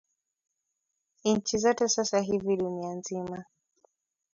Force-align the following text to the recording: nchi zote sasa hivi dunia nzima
nchi 1.25 1.57
zote 1.57 1.89
sasa 1.89 2.19
hivi 2.21 2.57
dunia 2.57 2.93
nzima 2.95 3.43